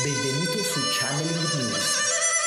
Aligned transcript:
Benvenuto 0.00 0.56
su 0.64 0.80
Channeling 0.88 1.52
News, 1.52 1.84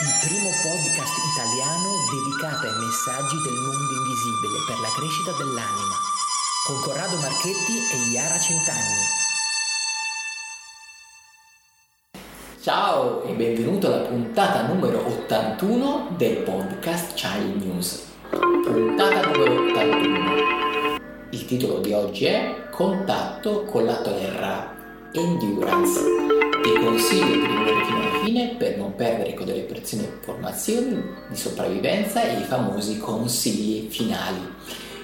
il 0.01 0.28
primo 0.28 0.49
podcast 0.65 1.13
italiano 1.29 1.94
dedicato 2.10 2.65
ai 2.65 2.73
messaggi 2.73 3.38
del 3.44 3.54
mondo 3.54 3.94
invisibile 4.02 4.65
per 4.65 4.79
la 4.79 4.89
crescita 4.97 5.31
dell'anima, 5.38 5.94
con 6.66 6.81
Corrado 6.81 7.16
Marchetti 7.18 7.78
e 7.94 8.10
Iara 8.12 8.39
Centanni. 8.39 9.05
Ciao 12.62 13.21
e 13.21 13.33
benvenuto 13.33 13.93
alla 13.93 14.07
puntata 14.07 14.65
numero 14.65 15.05
81 15.05 16.16
del 16.17 16.38
podcast 16.38 17.13
Channeling 17.13 17.62
News. 17.62 18.05
Puntata 18.31 19.21
numero 19.21 19.70
81. 19.70 20.98
Il 21.30 21.45
titolo 21.45 21.77
di 21.77 21.93
oggi 21.93 22.25
è 22.25 22.70
Contatto 22.71 23.66
con 23.66 23.85
la 23.85 24.02
Terra, 24.02 24.73
Endurance 25.12 26.34
ti 26.66 26.80
consiglio 26.80 27.26
di 27.26 27.45
rimanere 27.45 27.86
fino 27.86 28.00
alla 28.00 28.18
fine 28.24 28.55
per 28.58 28.78
non 28.78 28.96
perdere 28.96 29.36
con 29.36 29.46
delle 29.46 29.62
preziose 29.62 30.06
informazioni 30.06 31.00
di 31.30 31.36
sopravvivenza 31.36 32.23
e 32.23 32.40
i 32.40 32.44
famosi 32.44 32.98
consigli 32.98 33.88
finali. 33.88 34.40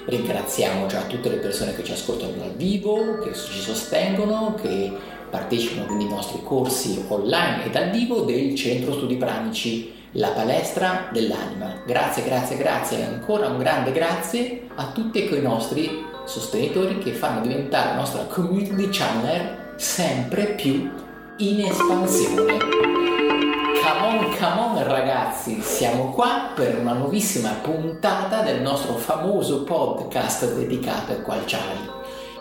Ringraziamo 0.06 0.86
già 0.86 1.02
tutte 1.02 1.28
le 1.28 1.36
persone 1.36 1.72
che 1.76 1.84
ci 1.84 1.92
ascoltano 1.92 2.32
dal 2.32 2.54
vivo, 2.56 3.18
che 3.18 3.32
ci 3.32 3.60
sostengono, 3.60 4.56
che 4.60 4.90
partecipano 5.30 5.86
quindi 5.86 6.06
ai 6.06 6.10
nostri 6.10 6.42
corsi 6.42 7.04
online 7.06 7.66
e 7.66 7.70
dal 7.70 7.90
vivo 7.90 8.22
del 8.22 8.56
Centro 8.56 8.94
Studi 8.94 9.14
Pranici, 9.14 9.92
la 10.12 10.30
palestra 10.30 11.10
dell'anima. 11.12 11.80
Grazie, 11.86 12.24
grazie, 12.24 12.56
grazie 12.56 12.98
e 12.98 13.02
ancora 13.04 13.46
un 13.46 13.58
grande 13.58 13.92
grazie 13.92 14.62
a 14.74 14.90
tutti 14.90 15.28
quei 15.28 15.40
nostri 15.40 16.04
sostenitori 16.24 16.98
che 16.98 17.12
fanno 17.12 17.40
diventare 17.40 17.90
la 17.90 17.96
nostra 17.96 18.24
community 18.24 18.88
channel 18.90 19.60
sempre 19.76 20.46
più 20.54 20.90
in 21.38 21.64
espansione. 21.64 22.58
Come 22.58 24.06
on, 24.06 24.36
come 24.38 24.60
on 24.60 24.86
ragazzi, 24.86 25.60
siamo 25.62 26.10
qua 26.10 26.52
per 26.54 26.78
una 26.78 26.92
nuovissima 26.92 27.50
puntata 27.62 28.42
del 28.42 28.60
nostro 28.60 28.94
famoso 28.94 29.64
podcast 29.64 30.54
dedicato 30.54 31.12
al 31.12 31.22
Qualciari. 31.22 31.90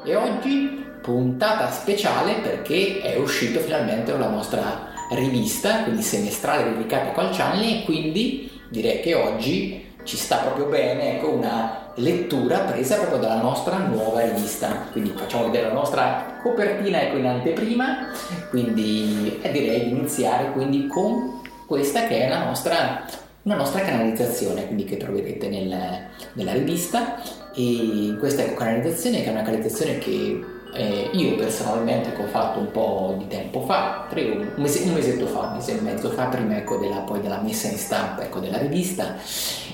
E 0.03 0.15
oggi 0.15 0.85
puntata 1.01 1.71
speciale 1.71 2.35
perché 2.41 3.01
è 3.01 3.17
uscito 3.17 3.59
finalmente 3.59 4.15
la 4.15 4.29
nostra 4.29 4.89
rivista, 5.11 5.83
quindi 5.83 6.01
semestrale 6.01 6.71
dedicata 6.71 7.09
a 7.09 7.13
Qualciani 7.13 7.81
e 7.81 7.85
quindi 7.85 8.51
direi 8.69 8.99
che 9.01 9.15
oggi 9.15 9.93
ci 10.03 10.17
sta 10.17 10.37
proprio 10.37 10.65
bene 10.65 11.17
ecco, 11.17 11.29
una 11.29 11.80
lettura 11.95 12.59
presa 12.59 12.95
proprio 12.95 13.19
dalla 13.19 13.41
nostra 13.41 13.77
nuova 13.77 14.21
rivista. 14.21 14.87
Quindi 14.91 15.13
facciamo 15.15 15.45
vedere 15.45 15.67
la 15.67 15.73
nostra 15.73 16.39
copertina 16.41 17.01
ecco, 17.01 17.17
in 17.17 17.25
anteprima, 17.25 18.07
quindi 18.49 19.39
eh, 19.41 19.51
direi 19.51 19.85
di 19.85 19.89
iniziare 19.89 20.51
quindi 20.51 20.87
con 20.87 21.41
questa 21.65 22.07
che 22.07 22.25
è 22.25 22.29
la 22.29 22.43
nostra, 22.43 23.05
una 23.43 23.55
nostra 23.55 23.81
canalizzazione, 23.81 24.65
quindi 24.65 24.83
che 24.85 24.97
troverete 24.97 25.49
nel, 25.49 26.07
nella 26.33 26.53
rivista. 26.53 27.21
E 27.53 28.15
questa 28.19 28.43
canalizzazione 28.53 29.21
che 29.21 29.27
è 29.27 29.31
una 29.31 29.43
canalizzazione 29.43 29.97
che 29.97 30.59
eh, 30.73 31.09
io 31.11 31.35
personalmente 31.35 32.11
ho 32.17 32.27
fatto 32.27 32.59
un 32.59 32.71
po' 32.71 33.15
di 33.17 33.27
tempo 33.27 33.61
fa, 33.61 34.07
un, 34.15 34.53
mese, 34.55 34.83
un 34.83 34.93
mesetto 34.93 35.27
fa, 35.27 35.47
un 35.47 35.53
mese 35.55 35.77
e 35.77 35.81
mezzo 35.81 36.09
fa, 36.11 36.25
prima 36.25 36.57
ecco, 36.57 36.77
della, 36.77 37.05
della 37.21 37.41
messa 37.41 37.67
in 37.67 37.77
stampa 37.77 38.23
ecco, 38.23 38.39
della 38.39 38.57
rivista 38.57 39.17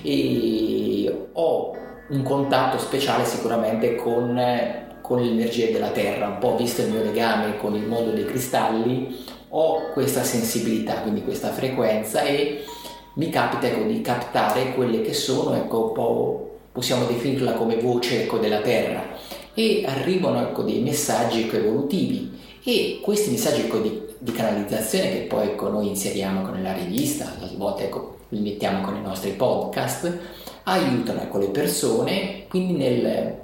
e 0.02 1.28
ho 1.34 1.76
un 2.10 2.24
contatto 2.24 2.78
speciale 2.78 3.26
sicuramente 3.26 3.96
con, 3.96 4.42
con 5.02 5.22
l'energia 5.22 5.68
della 5.72 5.90
Terra, 5.90 6.28
un 6.28 6.38
po' 6.40 6.56
visto 6.56 6.82
il 6.82 6.90
mio 6.90 7.04
legame 7.04 7.58
con 7.58 7.76
il 7.76 7.86
mondo 7.86 8.12
dei 8.12 8.26
cristalli, 8.26 9.26
ho 9.50 9.90
questa 9.94 10.24
sensibilità, 10.24 11.02
quindi 11.02 11.24
questa 11.24 11.52
frequenza 11.52 12.22
e 12.22 12.64
mi 13.16 13.30
capita 13.30 13.68
ecco, 13.68 13.84
di 13.84 14.02
captare 14.02 14.74
quelle 14.74 15.02
che 15.02 15.14
sono, 15.14 15.56
ecco, 15.56 15.88
un 15.88 15.92
po' 15.94 16.58
possiamo 16.72 17.06
definirla 17.06 17.54
come 17.54 17.78
voce 17.78 18.24
ecco, 18.24 18.38
della 18.38 18.62
Terra. 18.62 19.04
E 19.54 19.84
arrivano 19.88 20.40
ecco, 20.40 20.62
dei 20.62 20.82
messaggi 20.82 21.42
ecco, 21.42 21.56
evolutivi 21.56 22.32
e 22.64 23.00
questi 23.02 23.32
messaggi 23.32 23.62
ecco, 23.62 23.80
di, 23.80 24.04
di, 24.20 24.32
canalizzazione 24.32 25.12
che 25.12 25.20
poi 25.22 25.48
ecco, 25.48 25.70
noi 25.70 25.88
inseriamo 25.88 26.48
nella 26.52 26.74
rivista, 26.74 27.26
a 27.26 27.50
volte 27.56 27.86
ecco, 27.86 28.18
li 28.30 28.40
mettiamo 28.40 28.82
con 28.82 28.96
i 28.96 29.02
nostri 29.02 29.32
podcast, 29.32 30.16
aiutano 30.70 31.22
ecco, 31.22 31.38
le 31.38 31.50
persone 31.50 32.46
quindi 32.48 32.74
nel 32.74 33.36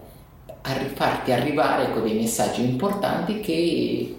farti 0.93 1.31
arrivare 1.31 1.85
ecco, 1.85 1.99
dei 1.99 2.15
messaggi 2.15 2.63
importanti 2.63 3.39
che 3.39 4.15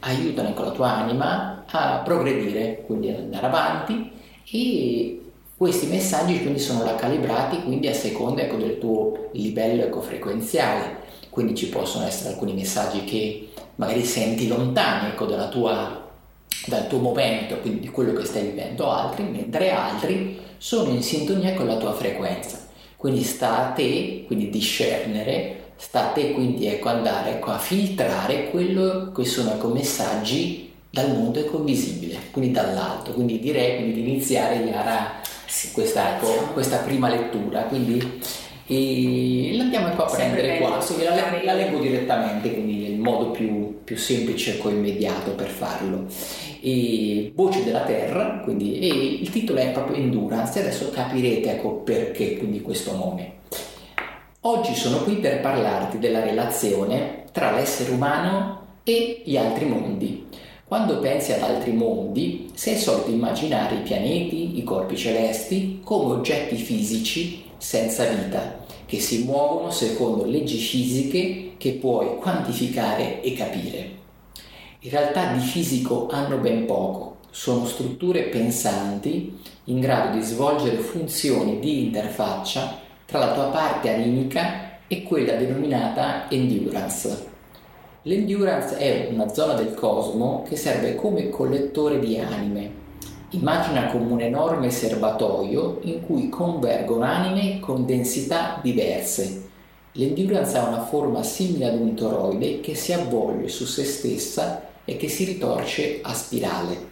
aiutano 0.00 0.48
ecco, 0.48 0.64
la 0.64 0.70
tua 0.70 0.96
anima 0.96 1.64
a 1.70 1.98
progredire, 2.04 2.82
quindi 2.86 3.10
ad 3.10 3.20
andare 3.20 3.46
avanti. 3.46 4.12
E 4.50 5.20
questi 5.56 5.86
messaggi 5.86 6.40
quindi 6.40 6.58
sono 6.58 6.94
calibrati 6.94 7.62
quindi 7.62 7.88
a 7.88 7.94
seconda 7.94 8.42
ecco, 8.42 8.56
del 8.56 8.78
tuo 8.78 9.28
livello 9.32 9.82
ecco, 9.82 10.00
frequenziale. 10.00 11.06
Quindi 11.30 11.54
ci 11.54 11.68
possono 11.68 12.06
essere 12.06 12.30
alcuni 12.30 12.52
messaggi 12.54 13.04
che 13.04 13.48
magari 13.76 14.04
senti 14.04 14.48
lontani 14.48 15.08
ecco, 15.08 15.26
tua, 15.48 16.06
dal 16.66 16.86
tuo 16.88 16.98
momento, 16.98 17.58
quindi 17.58 17.80
di 17.80 17.88
quello 17.88 18.12
che 18.12 18.24
stai 18.24 18.42
vivendo, 18.42 18.90
altri, 18.90 19.24
mentre 19.24 19.70
altri 19.70 20.46
sono 20.58 20.90
in 20.90 21.02
sintonia 21.02 21.54
con 21.54 21.66
la 21.66 21.76
tua 21.76 21.94
frequenza. 21.94 22.66
Quindi 22.96 23.22
sta 23.22 23.68
a 23.68 23.70
te, 23.70 24.24
quindi 24.26 24.50
discernere, 24.50 25.72
sta 25.76 26.08
a 26.08 26.12
te 26.12 26.32
quindi 26.32 26.66
ecco, 26.66 26.88
andare 26.88 27.30
ecco, 27.32 27.50
a 27.52 27.58
filtrare 27.58 28.50
quello 28.50 29.12
che 29.12 29.24
sono 29.24 29.52
ecco, 29.52 29.68
messaggi 29.68 30.72
dal 30.90 31.16
mondo 31.16 31.38
ecco, 31.38 31.62
visibile, 31.62 32.16
quindi 32.32 32.50
dall'alto. 32.50 33.12
Quindi 33.12 33.38
direi 33.38 33.76
quindi, 33.76 34.02
di 34.02 34.08
iniziare 34.08 34.56
Yara 34.56 35.20
questa, 35.72 36.16
ecco, 36.16 36.52
questa 36.52 36.78
prima 36.78 37.08
lettura. 37.08 37.62
Quindi 37.62 38.20
e 38.70 39.54
l'andiamo 39.56 39.88
ecco 39.88 40.04
a 40.04 40.10
prendere 40.10 40.58
qua, 40.58 40.78
sì, 40.82 41.02
la, 41.02 41.14
la, 41.42 41.54
leggo 41.54 41.78
direttamente, 41.78 42.52
quindi 42.52 42.87
modo 43.08 43.30
più, 43.30 43.82
più 43.84 43.96
semplice 43.96 44.58
e 44.60 44.68
immediato 44.68 45.30
per 45.32 45.48
farlo. 45.48 46.06
E 46.60 47.32
Voce 47.34 47.64
della 47.64 47.82
Terra, 47.82 48.40
quindi, 48.42 48.78
e 48.78 48.88
il 48.88 49.30
titolo 49.30 49.60
è 49.60 49.70
proprio 49.70 49.96
Endurance, 49.96 50.58
e 50.58 50.62
adesso 50.62 50.90
capirete 50.90 51.52
ecco 51.52 51.76
perché 51.76 52.36
quindi 52.36 52.60
questo 52.60 52.94
nome. 52.94 53.36
Oggi 54.42 54.74
sono 54.74 54.98
qui 54.98 55.14
per 55.16 55.40
parlarti 55.40 55.98
della 55.98 56.22
relazione 56.22 57.24
tra 57.32 57.52
l'essere 57.52 57.90
umano 57.90 58.66
e 58.84 59.22
gli 59.24 59.36
altri 59.36 59.64
mondi. 59.66 60.26
Quando 60.64 60.98
pensi 60.98 61.32
ad 61.32 61.42
altri 61.42 61.72
mondi, 61.72 62.50
sei 62.54 62.76
solito 62.76 63.10
immaginare 63.10 63.76
i 63.76 63.82
pianeti, 63.82 64.58
i 64.58 64.64
corpi 64.64 64.96
celesti 64.96 65.80
come 65.82 66.14
oggetti 66.14 66.56
fisici 66.56 67.42
senza 67.56 68.04
vita, 68.04 68.66
che 68.88 69.00
si 69.00 69.24
muovono 69.24 69.70
secondo 69.70 70.24
leggi 70.24 70.56
fisiche 70.56 71.52
che 71.58 71.72
puoi 71.72 72.16
quantificare 72.16 73.20
e 73.20 73.34
capire. 73.34 73.90
In 74.80 74.90
realtà 74.90 75.32
di 75.32 75.40
fisico 75.40 76.08
hanno 76.10 76.38
ben 76.38 76.64
poco, 76.64 77.16
sono 77.28 77.66
strutture 77.66 78.22
pensanti 78.22 79.38
in 79.64 79.78
grado 79.78 80.16
di 80.16 80.24
svolgere 80.24 80.78
funzioni 80.78 81.58
di 81.58 81.84
interfaccia 81.84 82.78
tra 83.04 83.18
la 83.18 83.34
tua 83.34 83.48
parte 83.48 83.92
animica 83.92 84.78
e 84.88 85.02
quella 85.02 85.34
denominata 85.34 86.30
endurance. 86.30 87.26
L'endurance 88.04 88.78
è 88.78 89.10
una 89.12 89.28
zona 89.34 89.52
del 89.52 89.74
cosmo 89.74 90.46
che 90.48 90.56
serve 90.56 90.94
come 90.94 91.28
collettore 91.28 91.98
di 91.98 92.18
anime 92.18 92.86
Immagina 93.30 93.88
come 93.88 94.10
un 94.10 94.20
enorme 94.22 94.70
serbatoio 94.70 95.80
in 95.82 96.00
cui 96.00 96.30
convergono 96.30 97.04
anime 97.04 97.60
con 97.60 97.84
densità 97.84 98.58
diverse. 98.62 99.46
L'endurance 99.92 100.56
ha 100.56 100.66
una 100.66 100.84
forma 100.84 101.22
simile 101.22 101.66
ad 101.66 101.78
un 101.78 101.94
toroide 101.94 102.60
che 102.60 102.74
si 102.74 102.94
avvolge 102.94 103.48
su 103.48 103.66
se 103.66 103.84
stessa 103.84 104.62
e 104.82 104.96
che 104.96 105.08
si 105.08 105.24
ritorce 105.24 105.98
a 106.02 106.14
spirale. 106.14 106.88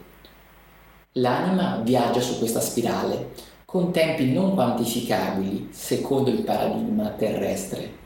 L'anima 1.12 1.81
viaggia 1.82 2.20
su 2.20 2.37
questa 2.37 2.61
spirale 2.61 3.31
con 3.64 3.90
tempi 3.90 4.31
non 4.31 4.52
quantificabili 4.52 5.69
secondo 5.70 6.28
il 6.28 6.43
paradigma 6.43 7.08
terrestre. 7.16 8.05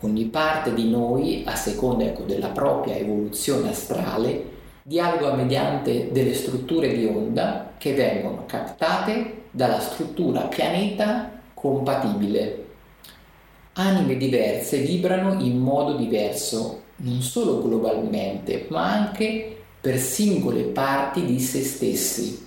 Ogni 0.00 0.24
parte 0.24 0.72
di 0.72 0.88
noi, 0.88 1.42
a 1.44 1.54
seconda 1.54 2.04
ecco, 2.04 2.22
della 2.22 2.48
propria 2.48 2.96
evoluzione 2.96 3.68
astrale, 3.68 4.54
dialoga 4.88 5.34
mediante 5.34 6.12
delle 6.12 6.32
strutture 6.32 6.96
di 6.96 7.06
onda 7.06 7.72
che 7.76 7.92
vengono 7.94 8.44
captate 8.46 9.46
dalla 9.50 9.80
struttura 9.80 10.42
pianeta 10.42 11.40
compatibile. 11.54 12.66
Anime 13.72 14.16
diverse 14.16 14.78
vibrano 14.78 15.42
in 15.42 15.58
modo 15.58 15.96
diverso, 15.96 16.82
non 16.98 17.20
solo 17.20 17.60
globalmente, 17.62 18.66
ma 18.68 18.84
anche 18.84 19.56
per 19.80 19.98
singole 19.98 20.62
parti 20.62 21.24
di 21.24 21.40
se 21.40 21.62
stessi. 21.62 22.46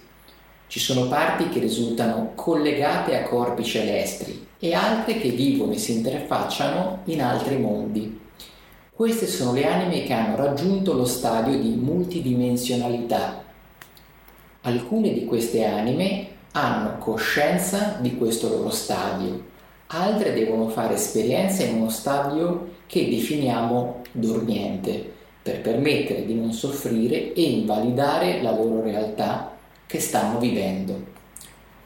Ci 0.67 0.79
sono 0.79 1.09
parti 1.09 1.49
che 1.49 1.59
risultano 1.59 2.31
collegate 2.35 3.17
a 3.17 3.23
corpi 3.23 3.65
celesti 3.65 4.47
e 4.59 4.73
altre 4.73 5.19
che 5.19 5.31
vivono 5.31 5.73
e 5.73 5.77
si 5.77 5.91
interfacciano 5.91 7.01
in 7.05 7.21
altri 7.21 7.57
mondi. 7.57 8.27
Queste 8.99 9.27
sono 9.27 9.53
le 9.53 9.65
anime 9.65 10.03
che 10.03 10.11
hanno 10.11 10.35
raggiunto 10.35 10.91
lo 10.91 11.05
stadio 11.05 11.57
di 11.57 11.69
multidimensionalità. 11.69 13.41
Alcune 14.63 15.13
di 15.13 15.23
queste 15.23 15.63
anime 15.63 16.27
hanno 16.51 16.97
coscienza 16.97 17.95
di 18.01 18.17
questo 18.17 18.49
loro 18.49 18.69
stadio, 18.69 19.41
altre 19.87 20.33
devono 20.33 20.67
fare 20.67 20.95
esperienza 20.95 21.63
in 21.63 21.75
uno 21.75 21.89
stadio 21.89 22.71
che 22.87 23.07
definiamo 23.07 24.01
dormiente, 24.11 25.13
per 25.43 25.61
permettere 25.61 26.25
di 26.25 26.35
non 26.35 26.51
soffrire 26.51 27.31
e 27.31 27.41
invalidare 27.41 28.41
la 28.41 28.51
loro 28.51 28.81
realtà 28.81 29.55
che 29.87 30.01
stanno 30.01 30.39
vivendo. 30.39 31.01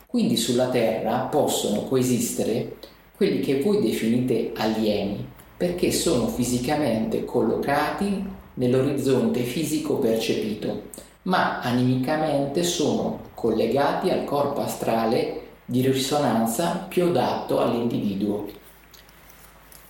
Quindi 0.07 0.35
sulla 0.35 0.69
Terra 0.69 1.19
possono 1.29 1.83
coesistere 1.83 2.77
quelli 3.15 3.39
che 3.39 3.61
voi 3.61 3.83
definite 3.83 4.51
alieni, 4.55 5.32
perché 5.55 5.91
sono 5.91 6.27
fisicamente 6.27 7.25
collocati 7.25 8.25
nell'orizzonte 8.55 9.41
fisico 9.41 9.97
percepito, 9.97 10.89
ma 11.23 11.59
animicamente 11.61 12.63
sono 12.63 13.19
collegati 13.33 14.09
al 14.09 14.23
corpo 14.25 14.61
astrale 14.61 15.41
di 15.65 15.81
risonanza 15.81 16.85
più 16.87 17.05
adatto 17.05 17.59
all'individuo. 17.59 18.47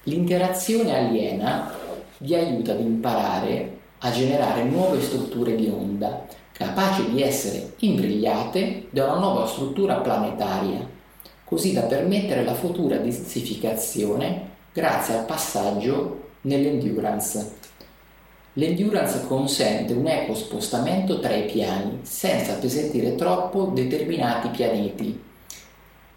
L'interazione 0.03 0.95
aliena 0.95 1.71
vi 2.19 2.35
aiuta 2.35 2.73
ad 2.73 2.81
imparare 2.81 3.77
a 3.99 4.11
generare 4.11 4.63
nuove 4.63 5.01
strutture 5.01 5.55
di 5.55 5.67
onda, 5.67 6.25
capaci 6.51 7.09
di 7.09 7.21
essere 7.21 7.73
imbrigliate 7.79 8.87
da 8.89 9.05
una 9.05 9.19
nuova 9.19 9.47
struttura 9.47 9.95
planetaria, 9.95 10.87
così 11.45 11.73
da 11.73 11.81
permettere 11.81 12.43
la 12.43 12.53
futura 12.53 12.97
densificazione 12.97 14.51
grazie 14.73 15.19
al 15.19 15.25
passaggio 15.25 16.29
nell'endurance. 16.41 17.61
L'endurance 18.53 19.25
consente 19.27 19.93
un 19.93 20.07
eco 20.07 20.33
spostamento 20.33 21.19
tra 21.19 21.35
i 21.35 21.45
piani 21.45 21.99
senza 22.01 22.53
appesantire 22.53 23.13
troppo 23.13 23.65
determinati 23.65 24.49
pianeti. 24.49 25.21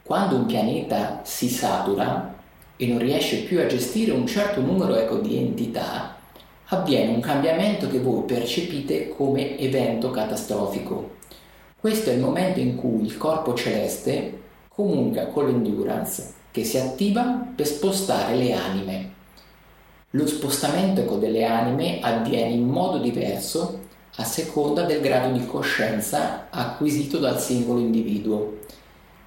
Quando 0.03 0.37
un 0.37 0.47
pianeta 0.47 1.21
si 1.23 1.51
satura 1.51 2.35
e 2.77 2.87
non 2.87 2.99
riesce 2.99 3.43
più 3.43 3.61
a 3.61 3.67
gestire 3.67 4.13
un 4.13 4.27
certo 4.27 4.61
numero 4.63 4.97
ecco, 4.97 5.19
di 5.19 5.37
entità, 5.37 6.17
avviene 6.69 7.13
un 7.13 7.21
cambiamento 7.21 7.89
che 7.89 8.01
voi 8.01 8.23
percepite 8.23 9.11
come 9.11 9.59
evento 9.59 10.11
catastrofico. 10.11 11.17
Questo 11.79 12.09
è 12.09 12.15
il 12.15 12.21
momento 12.21 12.61
in 12.61 12.77
cui 12.77 13.05
il 13.05 13.19
corpo 13.19 13.53
celeste 13.55 14.41
comunica 14.69 15.27
con 15.27 15.47
l'endurance 15.47 16.36
che 16.57 16.65
si 16.65 16.79
attiva 16.79 17.47
per 17.55 17.67
spostare 17.67 18.35
le 18.35 18.55
anime. 18.55 19.11
Lo 20.13 20.27
spostamento 20.27 21.03
delle 21.19 21.45
anime 21.45 21.99
avviene 22.01 22.53
in 22.53 22.67
modo 22.67 22.97
diverso 22.97 23.81
a 24.15 24.25
seconda 24.25 24.85
del 24.85 25.03
grado 25.03 25.37
di 25.37 25.45
coscienza 25.45 26.47
acquisito 26.49 27.19
dal 27.19 27.39
singolo 27.39 27.81
individuo. 27.81 28.61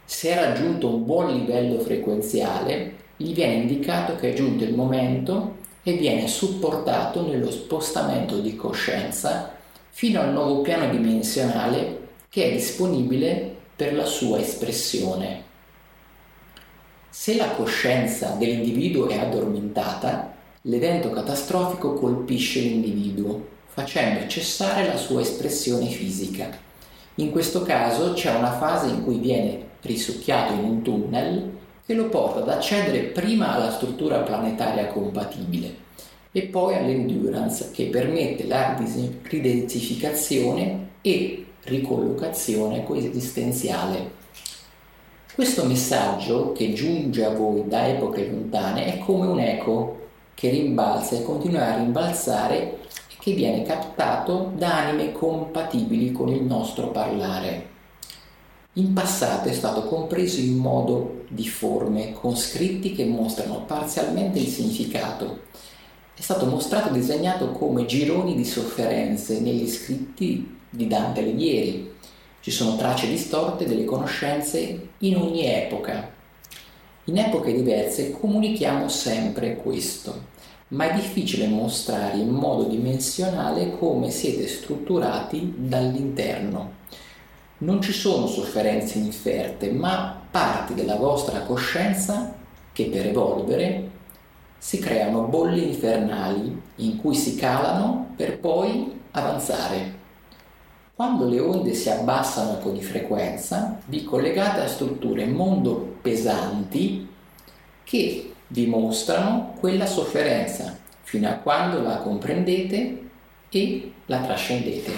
Se 0.06 0.34
ha 0.34 0.44
raggiunto 0.44 0.88
un 0.88 1.06
buon 1.06 1.32
livello 1.36 1.80
frequenziale, 1.82 2.96
gli 3.16 3.32
viene 3.36 3.62
indicato 3.62 4.16
che 4.16 4.32
è 4.32 4.34
giunto 4.34 4.64
il 4.64 4.74
momento 4.74 5.58
e 5.84 5.94
viene 5.98 6.28
supportato 6.28 7.28
nello 7.28 7.52
spostamento 7.52 8.40
di 8.40 8.56
coscienza 8.56 9.56
fino 9.92 10.20
al 10.20 10.32
nuovo 10.32 10.62
piano 10.62 10.90
dimensionale 10.90 12.08
che 12.28 12.46
è 12.46 12.52
disponibile 12.54 13.56
per 13.76 13.94
la 13.94 14.06
sua 14.06 14.40
espressione. 14.40 15.49
Se 17.22 17.36
la 17.36 17.50
coscienza 17.50 18.36
dell'individuo 18.40 19.10
è 19.10 19.18
addormentata, 19.18 20.34
l'evento 20.62 21.10
catastrofico 21.10 21.94
colpisce 21.96 22.62
l'individuo, 22.62 23.46
facendo 23.66 24.26
cessare 24.28 24.88
la 24.88 24.96
sua 24.96 25.20
espressione 25.20 25.88
fisica. 25.88 26.50
In 27.16 27.32
questo 27.32 27.64
caso 27.64 28.14
c'è 28.14 28.34
una 28.34 28.58
fase 28.58 28.88
in 28.88 29.04
cui 29.04 29.18
viene 29.18 29.64
risucchiato 29.82 30.54
in 30.54 30.64
un 30.64 30.82
tunnel 30.82 31.58
che 31.86 31.94
lo 31.94 32.08
porta 32.08 32.40
ad 32.40 32.48
accedere 32.48 33.08
prima 33.08 33.52
alla 33.54 33.72
struttura 33.72 34.20
planetaria 34.20 34.88
compatibile 34.88 35.76
e 36.32 36.44
poi 36.44 36.76
all'endurance 36.76 37.72
che 37.72 37.88
permette 37.88 38.48
la 38.48 38.82
ridensificazione 39.24 40.88
e 41.02 41.46
ricollocazione 41.66 42.86
coesistenziale. 42.86 44.19
Questo 45.40 45.64
messaggio 45.64 46.52
che 46.52 46.74
giunge 46.74 47.24
a 47.24 47.30
voi 47.30 47.66
da 47.66 47.88
epoche 47.88 48.28
lontane 48.30 48.88
è 48.88 48.98
come 48.98 49.26
un 49.26 49.40
eco 49.40 50.08
che 50.34 50.50
rimbalza 50.50 51.16
e 51.16 51.24
continua 51.24 51.66
a 51.66 51.78
rimbalzare 51.78 52.58
e 53.10 53.16
che 53.18 53.32
viene 53.32 53.64
captato 53.64 54.52
da 54.58 54.88
anime 54.88 55.14
compatibili 55.14 56.12
con 56.12 56.28
il 56.28 56.44
nostro 56.44 56.90
parlare. 56.92 57.68
In 58.74 58.92
passato 58.92 59.48
è 59.48 59.54
stato 59.54 59.86
compreso 59.86 60.42
in 60.42 60.58
modo 60.58 61.24
difforme, 61.30 62.12
con 62.12 62.36
scritti 62.36 62.92
che 62.92 63.06
mostrano 63.06 63.64
parzialmente 63.66 64.40
il 64.40 64.48
significato. 64.48 65.44
È 66.16 66.22
stato 66.22 66.48
mostrato 66.48 66.90
e 66.90 66.92
disegnato 66.92 67.54
come 67.54 67.86
gironi 67.86 68.36
di 68.36 68.44
sofferenze 68.44 69.40
negli 69.40 69.70
scritti 69.70 70.58
di 70.70 70.88
Dante 70.88 71.22
Alighieri. 71.22 71.96
Ci 72.50 72.56
sono 72.56 72.78
tracce 72.78 73.08
distorte 73.08 73.68
delle 73.68 73.86
conoscenze 73.86 74.88
in 74.98 75.18
ogni 75.18 75.46
epoca. 75.46 76.10
In 77.04 77.18
epoche 77.20 77.54
diverse 77.54 78.10
comunichiamo 78.10 78.90
sempre 78.90 79.56
questo, 79.56 80.24
ma 80.70 80.90
è 80.90 80.96
difficile 80.96 81.46
mostrare 81.46 82.18
in 82.18 82.30
modo 82.30 82.64
dimensionale 82.64 83.78
come 83.78 84.10
siete 84.10 84.48
strutturati 84.48 85.54
dall'interno. 85.58 86.72
Non 87.60 87.84
ci 87.84 87.92
sono 87.92 88.26
sofferenze 88.26 88.98
inferte, 88.98 89.70
ma 89.70 90.20
parti 90.32 90.74
della 90.74 90.96
vostra 90.96 91.42
coscienza 91.42 92.34
che 92.74 92.86
per 92.86 93.06
evolvere 93.06 93.90
si 94.58 94.80
creano 94.80 95.22
bolle 95.22 95.62
infernali 95.62 96.60
in 96.78 96.98
cui 96.98 97.14
si 97.14 97.36
calano 97.36 98.12
per 98.16 98.40
poi 98.40 99.02
avanzare. 99.12 99.99
Quando 101.00 101.30
le 101.30 101.40
onde 101.40 101.74
si 101.76 101.90
abbassano 101.90 102.58
con 102.58 102.74
di 102.74 102.84
frequenza, 102.84 103.80
vi 103.86 104.04
collegate 104.04 104.60
a 104.60 104.68
strutture 104.68 105.26
mondo 105.28 105.96
pesanti 106.02 107.08
che 107.86 108.34
vi 108.48 108.66
mostrano 108.66 109.56
quella 109.62 109.86
sofferenza 109.86 110.78
fino 111.04 111.30
a 111.30 111.36
quando 111.36 111.82
la 111.82 112.00
comprendete 112.00 113.10
e 113.48 113.94
la 114.08 114.20
trascendete. 114.20 114.92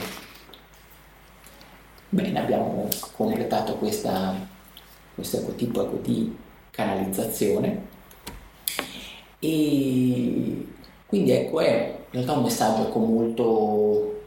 Bene, 2.10 2.40
abbiamo 2.40 2.88
completato 3.12 3.76
questa, 3.76 4.34
questo 5.14 5.54
tipo 5.54 5.84
di 6.02 6.36
canalizzazione 6.72 7.86
e 9.38 10.68
quindi 11.06 11.30
ecco 11.30 11.60
è 11.60 11.96
in 11.96 12.12
realtà 12.12 12.34
un 12.34 12.42
messaggio 12.42 12.88
ecco, 12.88 12.98
molto, 12.98 14.21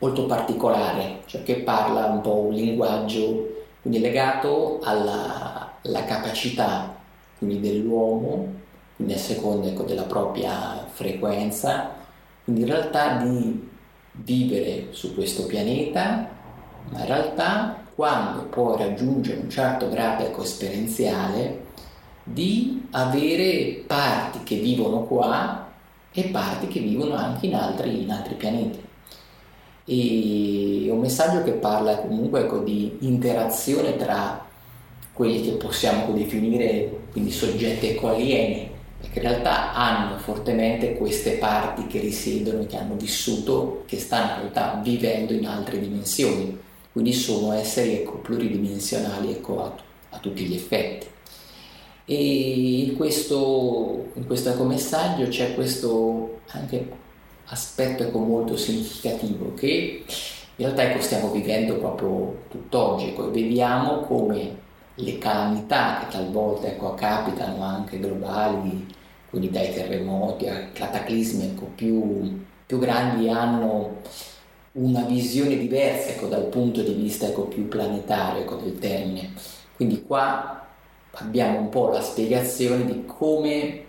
molto 0.00 0.26
particolare, 0.26 1.20
cioè 1.26 1.42
che 1.42 1.56
parla 1.56 2.06
un 2.06 2.20
po' 2.20 2.36
un 2.36 2.52
linguaggio 2.52 3.48
quindi 3.80 4.00
legato 4.00 4.80
alla, 4.82 5.74
alla 5.82 6.04
capacità 6.04 6.94
quindi 7.38 7.60
dell'uomo, 7.60 8.54
quindi 8.96 9.14
a 9.14 9.18
seconda 9.18 9.68
ecco, 9.68 9.84
della 9.84 10.02
propria 10.02 10.84
frequenza, 10.90 11.90
quindi 12.44 12.62
in 12.62 12.68
realtà 12.68 13.16
di 13.16 13.68
vivere 14.12 14.88
su 14.90 15.14
questo 15.14 15.46
pianeta 15.46 16.28
ma 16.90 17.00
in 17.00 17.06
realtà 17.06 17.76
quando 17.94 18.44
poi 18.44 18.78
raggiunge 18.78 19.34
un 19.34 19.48
certo 19.48 19.88
grado 19.88 20.24
ecosperenziale 20.24 21.68
di 22.22 22.86
avere 22.90 23.82
parti 23.86 24.42
che 24.42 24.56
vivono 24.56 25.02
qua 25.04 25.68
e 26.12 26.24
parti 26.24 26.66
che 26.68 26.80
vivono 26.80 27.14
anche 27.14 27.46
in 27.46 27.54
altri, 27.54 28.02
in 28.02 28.10
altri 28.10 28.34
pianeti. 28.34 28.88
E 29.92 30.88
un 30.90 31.00
messaggio 31.00 31.42
che 31.42 31.52
parla 31.52 31.98
comunque 31.98 32.40
ecco, 32.40 32.58
di 32.58 32.96
interazione 33.00 33.96
tra 33.96 34.46
quelli 35.12 35.42
che 35.42 35.52
possiamo 35.52 36.12
definire 36.12 36.98
quindi 37.12 37.30
soggetti 37.30 37.88
ecoalieni, 37.88 38.70
perché 39.00 39.18
in 39.18 39.24
realtà 39.24 39.74
hanno 39.74 40.18
fortemente 40.18 40.94
queste 40.94 41.32
parti 41.32 41.86
che 41.86 41.98
risiedono, 41.98 42.66
che 42.66 42.76
hanno 42.76 42.94
vissuto, 42.94 43.82
che 43.86 43.98
stanno 43.98 44.32
in 44.32 44.38
realtà 44.40 44.80
vivendo 44.82 45.32
in 45.32 45.46
altre 45.46 45.80
dimensioni 45.80 46.68
quindi 46.92 47.12
sono 47.12 47.52
esseri 47.52 47.94
ecco, 47.94 48.18
pluridimensionali 48.18 49.30
ecco, 49.30 49.62
a, 49.62 49.74
a, 50.10 50.18
tutti 50.18 50.44
gli 50.44 50.54
effetti. 50.54 51.06
E 52.04 52.82
in 52.84 52.96
questo, 52.96 54.06
in 54.14 54.26
questo 54.26 54.64
messaggio 54.64 55.28
c'è 55.28 55.54
questo 55.54 56.40
anche 56.48 56.98
aspetto 57.50 58.04
ecco, 58.04 58.18
molto 58.18 58.56
significativo 58.56 59.54
che 59.54 60.04
in 60.56 60.66
realtà 60.66 60.82
ecco, 60.82 61.00
stiamo 61.00 61.30
vivendo 61.30 61.76
proprio 61.76 62.42
tutt'oggi, 62.48 63.08
ecco, 63.08 63.30
vediamo 63.30 64.00
come 64.00 64.58
le 64.94 65.18
calamità 65.18 66.00
che 66.00 66.12
talvolta 66.16 66.66
ecco, 66.66 66.94
capitano 66.94 67.62
anche 67.62 67.98
globali, 67.98 68.86
quindi 69.30 69.50
dai 69.50 69.72
terremoti 69.72 70.48
a 70.48 70.68
cataclismi 70.72 71.46
ecco, 71.46 71.70
più, 71.74 72.44
più 72.66 72.78
grandi 72.78 73.28
hanno 73.28 74.02
una 74.72 75.02
visione 75.02 75.56
diversa 75.56 76.10
ecco, 76.10 76.26
dal 76.26 76.44
punto 76.44 76.82
di 76.82 76.92
vista 76.92 77.26
ecco, 77.26 77.44
più 77.44 77.66
planetario 77.66 78.42
ecco, 78.42 78.56
del 78.56 78.78
termine. 78.78 79.32
Quindi 79.74 80.04
qua 80.04 80.66
abbiamo 81.12 81.58
un 81.58 81.68
po' 81.70 81.88
la 81.88 82.02
spiegazione 82.02 82.84
di 82.84 83.04
come 83.06 83.84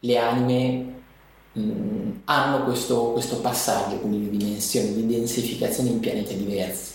le 0.00 0.16
anime 0.18 0.96
mh, 1.58 2.20
hanno 2.24 2.64
questo, 2.64 3.12
questo, 3.12 3.40
passaggio, 3.40 3.96
quindi 3.96 4.30
di 4.30 4.36
dimensione, 4.36 4.94
di 4.94 5.06
densificazione 5.06 5.90
in 5.90 6.00
pianeti 6.00 6.36
diversi. 6.36 6.94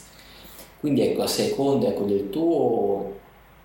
Quindi 0.80 1.02
ecco, 1.02 1.24
a 1.24 1.28
seconda 1.28 1.88
ecco, 1.88 2.04
del, 2.04 2.30
tuo, 2.30 3.20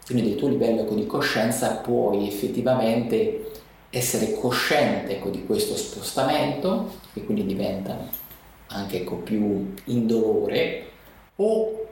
del 0.08 0.34
tuo 0.36 0.48
livello 0.48 0.82
ecco, 0.82 0.94
di 0.94 1.06
coscienza 1.06 1.76
puoi 1.76 2.28
effettivamente 2.28 3.50
essere 3.90 4.34
cosciente 4.34 5.16
ecco, 5.16 5.30
di 5.30 5.44
questo 5.44 5.76
spostamento, 5.76 6.92
che 7.12 7.24
quindi 7.24 7.46
diventa 7.46 7.96
anche 8.68 8.98
ecco, 8.98 9.16
più 9.16 9.74
indolore, 9.84 10.86
o 11.36 11.86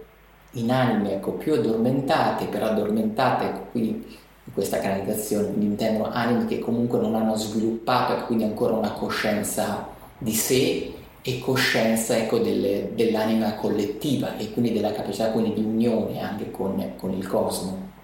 in 0.52 0.70
anime 0.70 1.14
ecco, 1.14 1.32
più 1.32 1.54
addormentate, 1.54 2.46
per 2.46 2.62
addormentate, 2.62 3.68
quindi 3.70 4.04
in 4.46 4.52
questa 4.52 4.78
canalizzazione, 4.78 5.48
quindi 5.48 5.66
intendono 5.66 6.10
anime 6.12 6.46
che 6.46 6.60
comunque 6.60 7.00
non 7.00 7.14
hanno 7.14 7.36
sviluppato 7.36 8.16
e 8.16 8.22
quindi 8.26 8.44
ancora 8.44 8.74
una 8.74 8.92
coscienza 8.92 9.88
di 10.18 10.32
sé 10.32 10.94
e 11.20 11.40
coscienza 11.40 12.16
ecco, 12.16 12.38
delle, 12.38 12.92
dell'anima 12.94 13.54
collettiva 13.54 14.36
e 14.36 14.52
quindi 14.52 14.72
della 14.72 14.92
capacità 14.92 15.30
quindi, 15.30 15.54
di 15.54 15.64
unione 15.64 16.20
anche 16.20 16.52
con, 16.52 16.92
con 16.96 17.12
il 17.12 17.26
cosmo. 17.26 17.94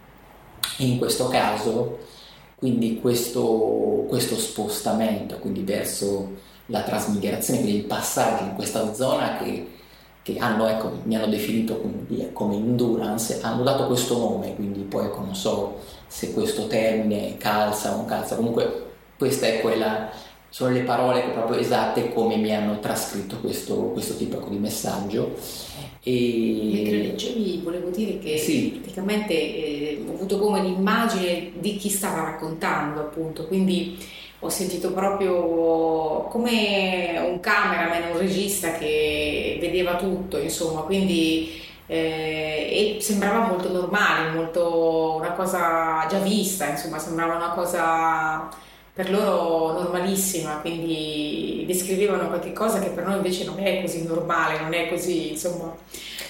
In 0.79 0.99
questo 0.99 1.29
caso, 1.29 1.99
quindi 2.57 3.01
questo, 3.01 4.07
questo 4.09 4.37
spostamento 4.37 5.39
quindi 5.39 5.63
verso 5.63 6.51
la 6.67 6.83
trasmigrazione, 6.83 7.61
quindi 7.61 7.79
il 7.79 7.85
passaggio 7.85 8.43
in 8.43 8.55
questa 8.55 8.93
zona 8.93 9.37
che, 9.37 9.67
che 10.23 10.37
hanno, 10.39 10.69
ecco, 10.69 11.01
mi 11.05 11.17
hanno 11.17 11.27
definito 11.27 11.81
come, 11.81 12.33
come 12.33 12.55
endurance, 12.55 13.41
hanno 13.43 13.63
dato 13.63 13.87
questo 13.87 14.17
nome, 14.19 14.55
quindi 14.55 14.81
poi 14.83 15.07
ecco, 15.07 15.21
non 15.21 15.35
so 15.35 15.81
se 16.07 16.33
questo 16.33 16.67
termine 16.67 17.37
calza 17.39 17.93
o 17.93 17.97
non 17.97 18.05
calza, 18.05 18.37
comunque 18.37 18.91
quella, 19.17 20.11
sono 20.49 20.73
le 20.73 20.83
parole 20.83 21.23
proprio 21.33 21.59
esatte 21.59 22.13
come 22.13 22.37
mi 22.37 22.55
hanno 22.55 22.79
trascritto 22.81 23.39
questo, 23.39 23.75
questo 23.93 24.17
tipo 24.17 24.37
ecco, 24.37 24.49
di 24.51 24.59
messaggio. 24.59 25.35
E... 26.03 26.71
Mentre 26.73 26.97
leggevi 26.99 27.61
volevo 27.63 27.91
dire 27.91 28.19
che 28.19 28.37
sì. 28.37 28.79
praticamente 28.81 29.33
eh, 29.33 30.05
ho 30.07 30.15
avuto 30.15 30.39
come 30.39 30.63
l'immagine 30.63 31.53
di 31.59 31.77
chi 31.77 31.89
stava 31.89 32.23
raccontando 32.25 33.01
appunto, 33.01 33.47
quindi 33.47 33.97
ho 34.45 34.49
sentito 34.49 34.91
proprio 34.93 36.25
come 36.29 37.17
un 37.25 37.39
cameraman, 37.39 38.11
un 38.11 38.19
regista 38.19 38.73
che 38.73 39.57
vedeva 39.61 39.95
tutto, 39.95 40.37
insomma, 40.37 40.81
quindi 40.81 41.63
eh, 41.87 42.99
sembrava 43.01 43.47
molto 43.47 43.71
normale, 43.71 44.33
molto 44.33 45.15
una 45.17 45.33
cosa 45.33 46.07
già 46.11 46.19
vista, 46.19 46.67
insomma, 46.67 46.99
sembrava 46.99 47.37
una 47.37 47.51
cosa 47.51 48.49
per 48.93 49.13
loro 49.13 49.81
normalissima, 49.81 50.59
quindi 50.61 51.63
descrivevano 51.65 52.27
qualche 52.27 52.53
cosa 52.53 52.81
che 52.81 52.89
per 52.89 53.07
noi 53.07 53.17
invece 53.17 53.45
non 53.45 53.61
è 53.61 53.81
così 53.81 54.05
normale, 54.05 54.61
non 54.61 54.75
è 54.75 54.89
così, 54.89 55.31
insomma, 55.31 55.73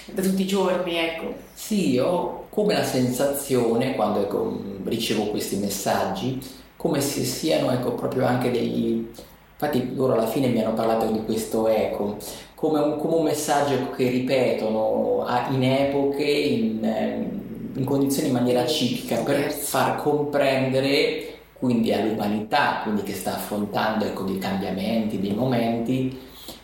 da 0.05 0.21
tutti 0.21 0.43
i 0.43 0.47
giorni, 0.47 0.97
ecco. 0.97 1.33
Sì, 1.55 1.97
ho 1.97 2.45
come 2.49 2.75
la 2.75 2.83
sensazione 2.83 3.95
quando 3.95 4.21
ecco, 4.21 4.61
ricevo 4.83 5.29
questi 5.31 5.55
messaggi 5.55 6.61
come 6.83 6.99
se 6.99 7.23
siano 7.23 7.71
ecco, 7.71 7.93
proprio 7.93 8.25
anche 8.25 8.51
degli... 8.51 9.07
Infatti 9.53 9.95
loro 9.95 10.13
alla 10.13 10.27
fine 10.27 10.47
mi 10.47 10.61
hanno 10.61 10.73
parlato 10.73 11.05
di 11.05 11.23
questo 11.23 11.69
eco, 11.69 12.17
come 12.55 12.79
un, 12.79 12.97
come 12.97 13.15
un 13.15 13.23
messaggio 13.23 13.91
che 13.91 14.09
ripetono 14.09 15.25
in 15.51 15.63
epoche, 15.63 16.23
in, 16.25 16.83
ehm, 16.83 17.77
in 17.77 17.85
condizioni 17.85 18.27
in 18.27 18.33
maniera 18.33 18.65
ciclica, 18.65 19.21
per 19.23 19.49
far 19.49 19.95
comprendere 19.95 21.35
quindi 21.53 21.93
all'umanità, 21.93 22.81
quindi 22.83 23.03
che 23.03 23.13
sta 23.13 23.35
affrontando 23.35 24.03
ecco, 24.03 24.23
dei 24.23 24.37
cambiamenti, 24.37 25.21
dei 25.21 25.33
momenti, 25.33 26.19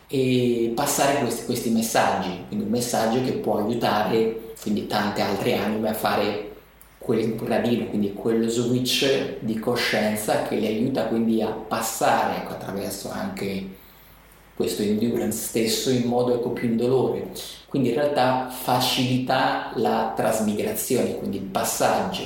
e 0.10 0.74
passare 0.76 1.20
questi, 1.20 1.46
questi 1.46 1.70
messaggi, 1.70 2.44
quindi 2.48 2.66
un 2.66 2.72
messaggio 2.72 3.24
che 3.24 3.34
può 3.34 3.60
aiutare 3.60 4.54
quindi 4.62 4.86
tante 4.86 5.22
altre 5.22 5.56
anime 5.56 5.90
a 5.90 5.94
fare 5.94 6.49
quel 7.00 7.36
gradino, 7.36 7.86
quindi 7.86 8.14
quello 8.14 8.48
switch 8.48 9.40
di 9.40 9.58
coscienza 9.58 10.44
che 10.44 10.58
li 10.58 10.68
aiuta 10.68 11.06
quindi 11.06 11.42
a 11.42 11.48
passare 11.48 12.38
ecco, 12.38 12.52
attraverso 12.52 13.10
anche 13.10 13.78
questo 14.54 14.82
endurance 14.82 15.48
stesso 15.48 15.90
in 15.90 16.04
modo 16.04 16.36
ecco, 16.36 16.50
più 16.50 16.68
indolore. 16.70 17.32
Quindi 17.68 17.90
in 17.90 17.96
realtà 17.96 18.50
facilita 18.50 19.72
la 19.76 20.12
trasmigrazione, 20.16 21.16
quindi 21.18 21.38
il 21.38 21.44
passaggio 21.44 22.24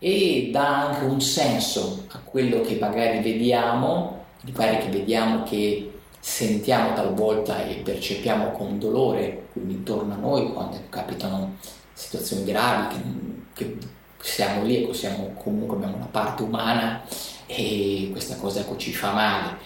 e 0.00 0.48
dà 0.50 0.88
anche 0.88 1.04
un 1.04 1.20
senso 1.20 2.06
a 2.08 2.18
quello 2.24 2.62
che 2.62 2.76
magari 2.80 3.20
vediamo, 3.20 4.24
magari 4.52 4.78
che 4.78 4.88
vediamo 4.88 5.44
che 5.44 5.92
sentiamo 6.18 6.92
talvolta 6.94 7.64
e 7.64 7.76
percepiamo 7.76 8.50
con 8.50 8.78
dolore, 8.78 9.46
quindi 9.52 9.74
intorno 9.74 10.14
a 10.14 10.16
noi 10.16 10.52
quando 10.52 10.76
capitano 10.88 11.56
situazioni 11.92 12.44
gravi 12.44 12.94
che, 12.94 13.02
che 13.54 13.78
siamo 14.20 14.64
lì, 14.64 14.92
siamo, 14.92 15.32
comunque 15.42 15.76
abbiamo 15.76 15.96
una 15.96 16.08
parte 16.10 16.42
umana 16.42 17.02
e 17.46 18.08
questa 18.12 18.36
cosa 18.36 18.60
ecco, 18.60 18.76
ci 18.76 18.92
fa 18.92 19.12
male. 19.12 19.56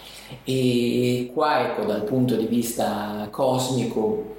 E 0.45 1.31
qua 1.35 1.61
ecco, 1.69 1.85
dal 1.85 2.05
punto 2.05 2.37
di 2.37 2.47
vista 2.47 3.29
cosmico 3.31 4.37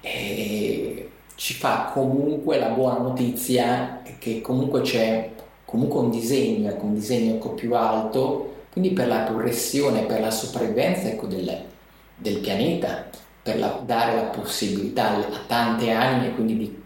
eh, 0.00 1.10
ci 1.34 1.54
fa 1.54 1.90
comunque 1.92 2.58
la 2.58 2.68
buona 2.68 2.98
notizia 2.98 4.02
che 4.18 4.40
comunque 4.40 4.80
c'è 4.80 5.30
comunque 5.64 6.00
un 6.00 6.10
disegno, 6.10 6.70
ecco, 6.70 6.84
un 6.86 6.94
disegno 6.94 7.34
ecco, 7.34 7.50
più 7.50 7.74
alto, 7.74 8.54
quindi 8.72 8.90
per 8.92 9.08
la 9.08 9.20
progressione, 9.20 10.02
per 10.02 10.20
la 10.20 10.30
sopravvivenza 10.30 11.08
ecco, 11.08 11.26
del, 11.26 11.64
del 12.16 12.38
pianeta, 12.38 13.08
per 13.42 13.58
la, 13.58 13.80
dare 13.84 14.14
la 14.14 14.22
possibilità 14.22 15.16
a 15.16 15.40
tante 15.46 15.90
anime 15.90 16.34
quindi 16.34 16.56
di 16.56 16.84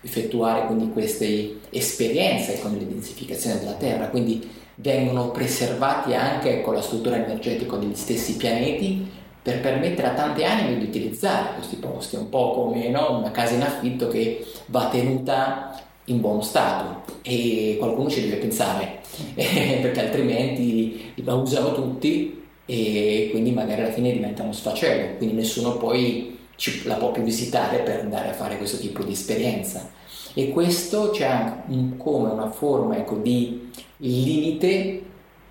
effettuare 0.00 0.66
quindi 0.66 0.92
queste 0.92 1.58
esperienze 1.70 2.60
con 2.60 2.72
l'identificazione 2.72 3.58
della 3.58 3.74
Terra, 3.74 4.08
quindi 4.08 4.48
vengono 4.76 5.30
preservati 5.30 6.14
anche 6.14 6.60
con 6.60 6.74
la 6.74 6.82
struttura 6.82 7.16
energetica 7.16 7.76
degli 7.76 7.94
stessi 7.94 8.36
pianeti 8.36 9.06
per 9.42 9.60
permettere 9.60 10.08
a 10.08 10.14
tante 10.14 10.44
anime 10.44 10.78
di 10.78 10.84
utilizzare 10.84 11.54
questi 11.54 11.76
posti, 11.76 12.16
un 12.16 12.28
po' 12.28 12.52
come 12.52 12.88
no, 12.88 13.18
una 13.18 13.30
casa 13.30 13.54
in 13.54 13.62
affitto 13.62 14.08
che 14.08 14.44
va 14.66 14.88
tenuta 14.88 15.80
in 16.04 16.20
buono 16.20 16.42
stato. 16.42 17.02
E 17.22 17.76
qualcuno 17.78 18.10
ci 18.10 18.20
deve 18.22 18.36
pensare 18.36 19.00
perché 19.34 20.00
altrimenti 20.00 21.12
la 21.24 21.34
usano 21.34 21.72
tutti 21.72 22.44
e 22.66 23.28
quindi 23.30 23.52
magari 23.52 23.80
alla 23.80 23.92
fine 23.92 24.12
diventa 24.12 24.42
uno 24.42 24.52
sfacelo, 24.52 25.16
quindi 25.16 25.34
nessuno 25.34 25.78
poi 25.78 26.37
ci, 26.58 26.84
la 26.86 26.96
può 26.96 27.12
più 27.12 27.22
visitare 27.22 27.78
per 27.78 28.00
andare 28.00 28.30
a 28.30 28.32
fare 28.32 28.56
questo 28.56 28.78
tipo 28.78 29.04
di 29.04 29.12
esperienza. 29.12 29.88
E 30.34 30.50
questo 30.50 31.10
c'è 31.10 31.24
anche 31.24 31.96
come 31.96 32.30
una 32.30 32.50
forma 32.50 32.96
ecco, 32.96 33.14
di 33.14 33.70
limite 33.98 35.02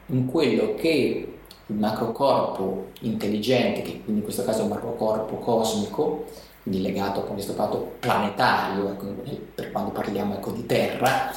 in 0.07 0.25
quello 0.27 0.75
che 0.75 1.27
il 1.65 1.75
macrocorpo 1.75 2.89
intelligente, 3.01 3.81
che 3.81 4.01
quindi 4.01 4.19
in 4.19 4.23
questo 4.23 4.43
caso 4.43 4.59
è 4.59 4.63
un 4.63 4.69
macrocorpo 4.69 5.35
cosmico, 5.37 6.25
quindi 6.61 6.81
legato 6.81 7.21
a 7.21 7.23
questo 7.23 7.53
fatto 7.53 7.95
planetario, 7.99 8.89
ecco, 8.89 9.05
per 9.55 9.71
quando 9.71 9.91
parliamo 9.91 10.35
ecco, 10.35 10.51
di 10.51 10.65
Terra, 10.65 11.33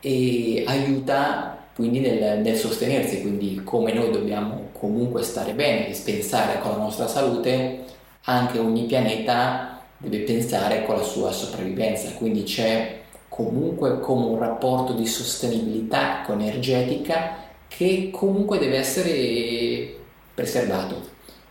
e 0.00 0.64
aiuta 0.66 1.66
quindi 1.74 2.00
nel, 2.00 2.40
nel, 2.40 2.56
sostenersi, 2.56 3.20
quindi 3.20 3.62
come 3.64 3.92
noi 3.92 4.10
dobbiamo 4.10 4.68
comunque 4.72 5.22
stare 5.22 5.54
bene 5.54 5.88
e 5.88 6.00
pensare 6.04 6.60
con 6.60 6.72
la 6.72 6.76
nostra 6.76 7.08
salute, 7.08 7.84
anche 8.24 8.58
ogni 8.58 8.84
pianeta 8.84 9.80
deve 9.96 10.20
pensare 10.20 10.84
con 10.84 10.96
la 10.96 11.02
sua 11.02 11.30
sopravvivenza, 11.32 12.12
quindi 12.12 12.42
c'è 12.42 13.02
comunque 13.28 14.00
come 14.00 14.26
un 14.26 14.38
rapporto 14.38 14.92
di 14.92 15.06
sostenibilità 15.06 16.26
energetica 16.28 17.36
che 17.68 18.10
comunque 18.12 18.58
deve 18.58 18.78
essere 18.78 19.96
preservato, 20.34 21.00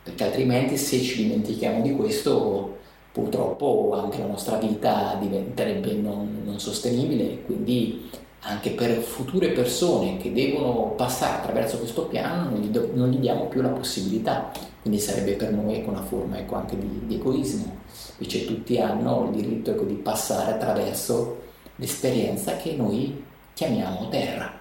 perché 0.03 0.23
altrimenti 0.23 0.77
se 0.77 0.99
ci 1.01 1.23
dimentichiamo 1.23 1.81
di 1.81 1.93
questo 1.93 2.77
purtroppo 3.11 3.91
anche 3.93 4.17
la 4.17 4.25
nostra 4.25 4.57
vita 4.57 5.15
diventerebbe 5.19 5.93
non, 5.93 6.41
non 6.43 6.59
sostenibile. 6.59 7.43
Quindi 7.45 8.09
anche 8.45 8.71
per 8.71 9.01
future 9.01 9.49
persone 9.49 10.17
che 10.17 10.33
devono 10.33 10.93
passare 10.95 11.37
attraverso 11.37 11.77
questo 11.77 12.05
piano 12.07 12.49
non 12.49 12.59
gli, 12.59 12.67
do, 12.67 12.89
non 12.93 13.09
gli 13.09 13.17
diamo 13.17 13.47
più 13.47 13.61
la 13.61 13.69
possibilità, 13.69 14.51
quindi 14.81 14.99
sarebbe 14.99 15.33
per 15.33 15.51
noi 15.51 15.75
ecco, 15.75 15.91
una 15.91 16.03
forma 16.03 16.37
ecco, 16.37 16.55
anche 16.55 16.77
di, 16.77 17.05
di, 17.05 17.15
egoismo, 17.15 17.77
invece 18.17 18.45
tutti 18.45 18.77
hanno 18.79 19.29
il 19.31 19.41
diritto 19.41 19.71
ecco, 19.71 19.83
di 19.83 19.93
passare 19.93 20.51
attraverso 20.51 21.41
l'esperienza 21.77 22.57
che 22.57 22.73
noi 22.73 23.23
chiamiamo 23.53 24.09
terra. 24.09 24.59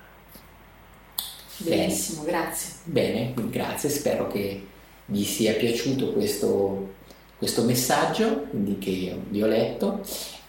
Benissimo, 1.57 2.23
Bene. 2.23 2.39
grazie. 2.39 2.73
Bene, 2.85 3.35
grazie, 3.35 3.89
spero 3.89 4.29
che 4.29 4.67
vi 5.07 5.25
sia 5.25 5.55
piaciuto 5.55 6.13
questo 6.13 7.01
questo 7.43 7.65
messaggio 7.65 8.47
quindi, 8.51 8.79
che 8.79 9.19
vi 9.29 9.43
ho 9.43 9.49
letto 9.49 10.01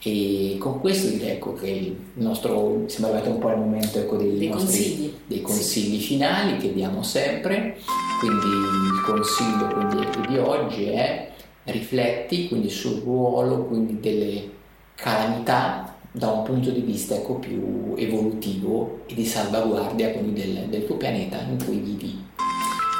e 0.05 0.57
con 0.59 0.81
questo 0.81 1.07
direi 1.07 1.31
ecco, 1.31 1.53
che 1.53 1.69
il 1.69 1.95
nostro, 2.15 2.83
siamo 2.87 3.07
arrivati 3.07 3.29
un 3.29 3.39
po' 3.39 3.47
al 3.47 3.59
momento 3.59 3.99
ecco, 3.99 4.17
dei, 4.17 4.37
dei, 4.37 4.49
nostri, 4.49 4.65
consigli. 4.65 5.13
dei 5.27 5.41
consigli 5.41 5.99
sì. 5.99 6.05
finali 6.05 6.57
che 6.57 6.73
diamo 6.73 7.03
sempre. 7.03 7.77
Quindi 8.19 8.47
il 8.47 9.01
consiglio 9.05 9.67
quindi, 9.67 10.27
di 10.27 10.37
oggi 10.37 10.85
è 10.87 11.31
rifletti 11.65 12.49
quindi, 12.49 12.69
sul 12.69 13.01
ruolo 13.01 13.63
quindi, 13.63 14.01
delle 14.01 14.49
calamità 14.95 15.95
da 16.11 16.27
un 16.27 16.43
punto 16.43 16.69
di 16.69 16.81
vista 16.81 17.15
ecco, 17.15 17.35
più 17.35 17.93
evolutivo 17.95 19.03
e 19.07 19.13
di 19.13 19.25
salvaguardia 19.25 20.13
del, 20.21 20.65
del 20.67 20.85
tuo 20.85 20.97
pianeta 20.97 21.39
in 21.49 21.63
cui 21.63 21.77
vivi. 21.77 22.21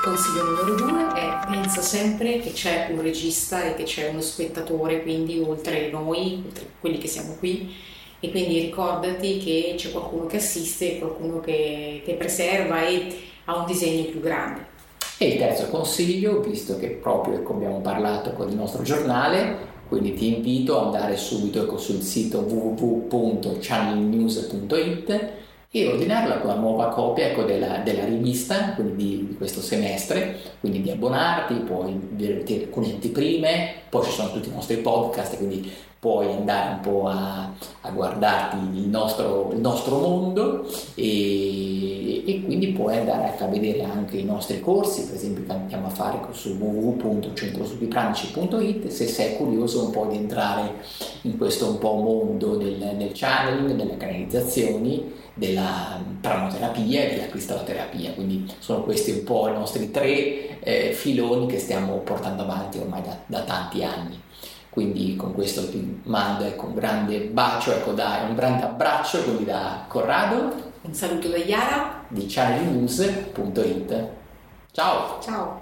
Consiglio 0.04 0.44
numero 0.44 0.76
due 0.76 1.08
è 1.14 1.40
pensa 1.48 1.82
sempre 1.82 2.40
che 2.40 2.52
c'è 2.52 2.90
un 2.92 3.02
regista 3.02 3.64
e 3.64 3.74
che 3.74 3.84
c'è 3.84 4.10
uno 4.10 4.20
spettatore, 4.20 5.02
quindi 5.02 5.40
oltre 5.40 5.90
noi, 5.92 6.44
oltre 6.46 6.66
quelli 6.82 6.98
che 6.98 7.08
siamo 7.08 7.38
qui, 7.40 7.74
e 8.20 8.30
quindi 8.30 8.60
ricordati 8.60 9.38
che 9.38 9.76
c'è 9.78 9.92
qualcuno 9.92 10.26
che 10.26 10.36
assiste, 10.36 11.00
qualcuno 11.00 11.40
che, 11.40 12.02
che 12.04 12.16
preserva 12.16 12.86
e 12.86 13.18
ha 13.46 13.58
un 13.58 13.66
disegno 13.66 14.04
più 14.04 14.20
grande. 14.20 14.66
E 15.20 15.26
il 15.26 15.38
terzo 15.38 15.70
consiglio, 15.70 16.42
visto 16.42 16.78
che 16.78 16.90
proprio 16.90 17.42
abbiamo 17.48 17.80
parlato 17.80 18.34
con 18.34 18.50
il 18.50 18.56
nostro 18.56 18.84
giornale, 18.84 19.56
quindi 19.88 20.16
ti 20.16 20.36
invito 20.36 20.82
ad 20.82 20.88
andare 20.88 21.16
subito 21.16 21.78
sul 21.78 22.02
sito 22.02 22.40
www.channelnews.it 22.40 25.32
e 25.76 25.88
ordinarla 25.88 26.38
con 26.38 26.50
la 26.50 26.56
nuova 26.56 26.90
copia 26.90 27.26
ecco, 27.26 27.42
della, 27.42 27.78
della, 27.78 28.06
rivista 28.06 28.76
di, 28.78 28.96
di, 28.96 29.36
questo 29.36 29.60
semestre, 29.60 30.38
quindi 30.60 30.84
di 30.84 30.92
abbonarti, 30.92 31.56
puoi 31.56 32.00
vedere 32.12 32.44
alcune 32.66 32.92
anteprime, 32.92 33.74
poi 33.90 34.04
ci 34.04 34.12
sono 34.12 34.32
tutti 34.32 34.50
i 34.50 34.54
nostri 34.54 34.76
podcast, 34.78 35.36
quindi 35.36 35.74
puoi 36.04 36.30
andare 36.34 36.74
un 36.74 36.82
po' 36.82 37.08
a, 37.08 37.50
a 37.80 37.90
guardarti 37.90 38.58
il 38.78 38.90
nostro, 38.90 39.52
il 39.54 39.62
nostro 39.62 40.00
mondo 40.00 40.70
e, 40.96 42.30
e, 42.30 42.44
quindi 42.44 42.74
puoi 42.74 42.98
andare 42.98 43.38
a 43.40 43.48
vedere 43.48 43.84
anche 43.84 44.18
i 44.18 44.26
nostri 44.26 44.60
corsi, 44.60 45.06
per 45.06 45.16
esempio 45.16 45.46
che 45.46 45.54
andiamo 45.54 45.88
a 45.88 45.92
fare 45.92 46.20
su 46.32 46.58
www.centrosudipranici.it 46.60 48.90
se 48.90 49.08
sei 49.08 49.38
curioso 49.38 49.86
un 49.86 49.92
po' 49.92 50.08
di 50.10 50.18
entrare 50.18 50.74
in 51.22 51.38
questo 51.38 51.70
un 51.70 51.78
po' 51.78 51.94
mondo 51.94 52.58
del, 52.58 52.96
del 52.98 53.12
channeling, 53.14 53.72
delle 53.72 53.96
canalizzazioni 53.96 55.22
della 55.34 56.02
pranoterapia 56.20 57.04
e 57.04 57.16
della 57.16 57.28
cristaloterapia. 57.28 58.12
Quindi 58.12 58.46
sono 58.60 58.84
questi 58.84 59.12
un 59.12 59.24
po' 59.24 59.48
i 59.48 59.54
nostri 59.54 59.90
tre 59.90 60.60
eh, 60.60 60.92
filoni 60.92 61.48
che 61.48 61.60
stiamo 61.60 62.00
portando 62.00 62.42
avanti 62.44 62.78
ormai 62.78 63.02
da, 63.02 63.18
da, 63.26 63.44
tanti 63.44 63.86
anni. 63.86 64.20
Quindi 64.74 65.16
con 65.16 65.36
questo 65.36 65.70
ti 65.70 66.02
mando 66.06 66.46
ecco, 66.46 66.66
un 66.66 66.74
grande 66.74 67.20
bacio, 67.20 67.74
ecco, 67.74 67.92
da, 67.92 68.26
un 68.28 68.34
grande 68.34 68.64
abbraccio 68.64 69.22
quindi 69.22 69.46
da 69.46 69.86
Corrado. 69.88 70.72
Un 70.82 70.94
saluto 70.96 71.28
da 71.28 71.38
Iara 71.38 72.04
di 72.08 72.26
channelnews.it. 72.28 74.08
Ciao! 74.72 75.20
Ciao! 75.22 75.62